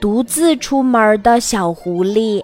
[0.00, 2.42] 独自出门的小狐狸。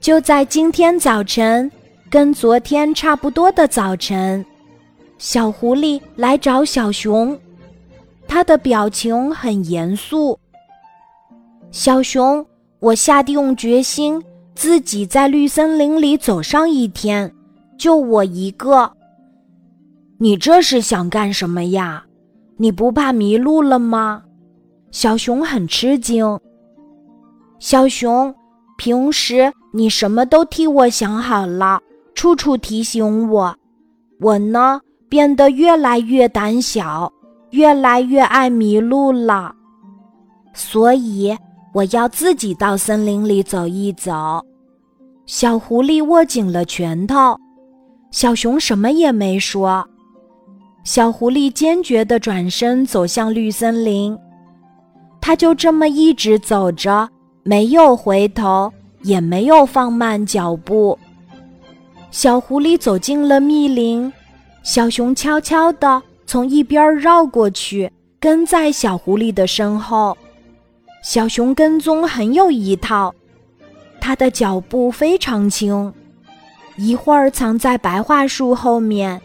[0.00, 1.70] 就在今天早晨，
[2.10, 4.44] 跟昨天差不多的早晨，
[5.18, 7.38] 小狐狸来找小熊，
[8.26, 10.38] 他的表情很严肃。
[11.70, 12.44] 小熊，
[12.80, 14.20] 我下定决心
[14.54, 17.32] 自己在绿森林里走上一天，
[17.78, 18.90] 就我一个。
[20.18, 22.04] 你这是想干什么呀？
[22.56, 24.22] 你不怕迷路了吗？
[24.92, 26.38] 小熊很吃惊。
[27.58, 28.32] 小熊，
[28.76, 31.80] 平时你什么都替我想好了，
[32.14, 33.56] 处处提醒我。
[34.20, 37.10] 我呢，变得越来越胆小，
[37.50, 39.54] 越来越爱迷路了。
[40.52, 41.34] 所以
[41.72, 44.44] 我要自己到森林里走一走。
[45.24, 47.34] 小狐狸握紧了拳头，
[48.10, 49.88] 小熊什么也没说。
[50.84, 54.18] 小狐狸坚决地转身走向绿森林，
[55.22, 57.08] 它就这么一直走着，
[57.44, 58.70] 没有回头，
[59.02, 60.98] 也没有放慢脚步。
[62.10, 64.12] 小狐狸走进了密林，
[64.64, 70.18] 小熊悄悄地从一边绕过去，跟在小狐狸的身后。
[71.04, 73.14] 小熊跟踪很有一套，
[74.00, 75.94] 它的脚步非常轻，
[76.76, 79.20] 一会儿藏在白桦树后面。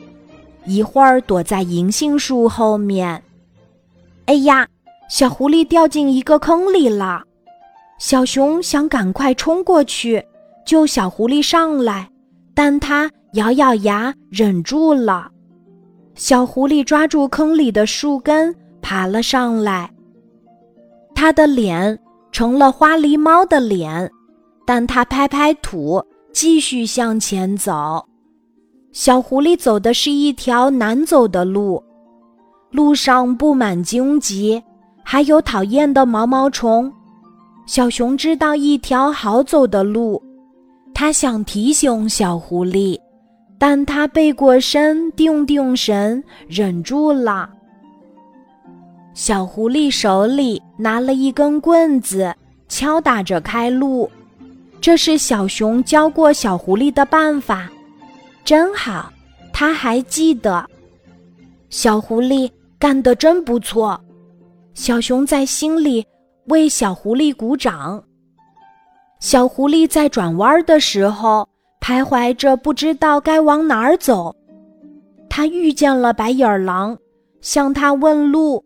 [0.66, 3.24] 一会儿躲在银杏树后面，
[4.26, 4.68] 哎呀，
[5.10, 7.24] 小狐狸掉进一个坑里了。
[8.00, 10.24] 小熊想赶快冲过去
[10.66, 12.10] 救小狐狸上来，
[12.54, 15.30] 但它咬咬牙忍住了。
[16.14, 19.90] 小狐狸抓住坑里的树根爬了上来，
[21.16, 21.98] 它的脸
[22.32, 24.12] 成了花狸猫的脸，
[24.66, 28.06] 但它拍拍土，继续向前走。
[28.92, 31.84] 小狐狸走的是一条难走的路，
[32.72, 34.62] 路上布满荆棘，
[35.10, 36.92] 还有讨厌的毛毛虫。
[37.66, 40.22] 小熊知道一条好走的路，
[40.94, 43.00] 它想提醒小狐狸，
[43.58, 47.50] 但它背过身，定定神，忍住了。
[49.14, 52.36] 小狐狸手里拿了一根棍子，
[52.68, 54.12] 敲打着开路。
[54.82, 57.70] 这是小熊教过小狐狸的办法。
[58.44, 59.10] 真好，
[59.54, 60.66] 他还记得。
[61.70, 63.98] 小狐狸干得真不错，
[64.78, 66.06] 小熊在心里
[66.50, 68.02] 为小狐狸鼓掌。
[69.20, 71.50] 小狐狸在转弯的时候
[71.82, 74.34] 徘徊着，不知道该往哪儿走。
[75.28, 76.96] 他遇见了白眼狼，
[77.42, 78.64] 向他问路。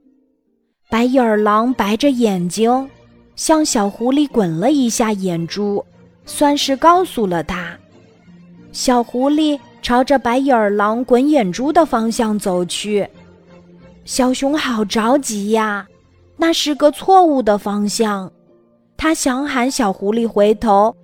[0.89, 2.89] 白眼狼白着眼睛，
[3.37, 5.83] 向小狐狸滚了一下眼珠，
[6.25, 7.73] 算是告诉了他。
[8.73, 9.57] 小狐狸。
[9.81, 13.07] 朝着白眼狼滚眼珠的方向走去，
[14.05, 15.87] 小熊好着急呀！
[16.41, 18.29] 那是个错误的方向。
[18.97, 20.95] 他想喊小狐狸回头，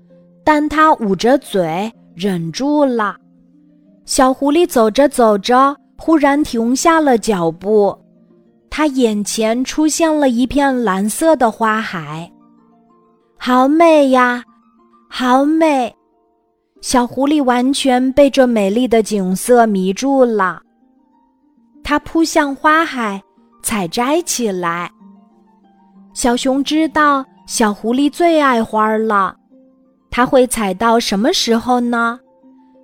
[0.44, 3.16] 但他捂着嘴忍住了。
[4.04, 7.96] 小狐狸走着走着，忽然停下了脚步。
[8.68, 12.32] 他眼前出现了一片蓝色的花海，
[13.38, 14.44] 好美呀，
[15.08, 15.94] 好美！
[16.82, 20.62] 小狐狸完全被这美丽的景色迷住了，
[21.84, 23.22] 它扑向花海，
[23.62, 24.92] 采摘起来。
[26.18, 29.36] 小熊知道小狐狸最爱花了，
[30.10, 32.20] 它会采到什么时候呢？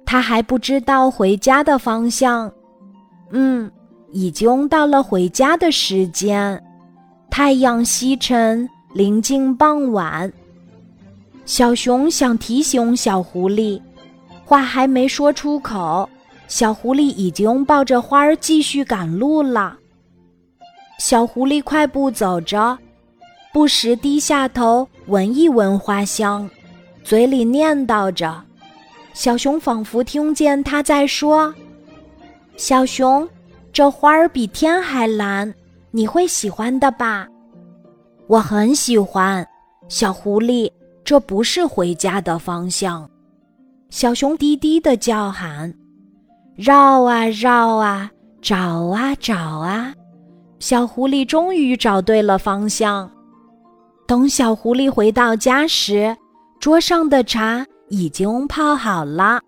[0.05, 2.53] 它还不知道回家的方向。
[3.31, 3.71] 嗯，
[4.11, 6.63] 已经到了回家的时间，
[7.31, 10.31] 太阳西沉，临近傍晚。
[11.43, 13.81] 小熊想提醒小狐狸，
[14.45, 16.07] 话还没说出口，
[16.47, 19.75] 小狐狸已经抱着花儿继续赶路了。
[20.99, 22.77] 小狐狸快步走着，
[23.53, 26.49] 不时低下头闻一闻花香，
[27.03, 28.43] 嘴里念叨着。
[29.13, 31.53] 小熊仿佛听见它在说
[32.57, 33.29] ：“小熊，
[33.71, 35.53] 这花儿比天还蓝，
[35.91, 37.27] 你会喜欢的吧？”
[38.25, 39.47] 我很喜欢，
[39.87, 40.69] 小狐狸。
[41.05, 43.07] 这不是回家的方向，
[43.89, 45.71] 小熊低低的叫喊，
[46.55, 48.09] 绕啊绕啊，
[48.41, 48.57] 找
[48.87, 49.93] 啊找啊，
[50.59, 53.11] 小狐狸终于找对了方向。
[54.05, 56.15] 等小狐狸回到家时，
[56.59, 59.39] 桌上的茶已经泡好了，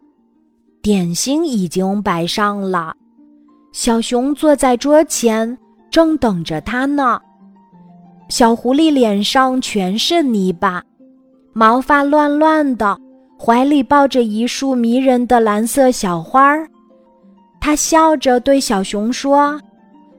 [0.82, 2.94] 点心已经摆上了，
[3.74, 5.58] 小熊坐在桌前，
[5.92, 7.20] 正等着它呢。
[8.30, 10.82] 小狐狸脸上全是泥巴。
[11.54, 12.98] 毛发乱乱的，
[13.40, 16.68] 怀里抱着一束迷人的蓝色小花儿。
[17.62, 19.60] 他笑着对小熊说：“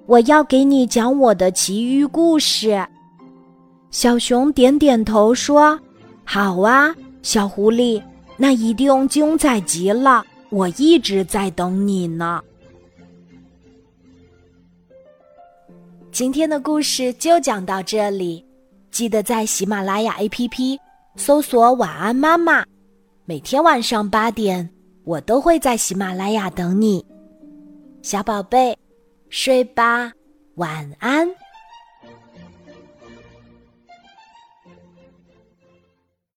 [0.07, 2.87] 我要给你讲我的奇遇故事。”
[3.91, 5.79] 小熊点点头说
[6.25, 8.03] ：“好啊，小狐狸，
[8.37, 12.43] 那一定精彩极了，我一直在等你呢。”
[16.13, 18.45] 今天的故事就讲到这里，
[18.91, 20.79] 记得在喜马拉雅 APP
[21.17, 22.65] 搜索“晚安妈妈”，
[23.25, 24.69] 每天晚上八点，
[25.05, 27.05] 我都会在喜马拉雅等你，
[28.03, 28.77] 小宝贝，
[29.31, 30.11] 睡吧，
[30.57, 31.29] 晚安。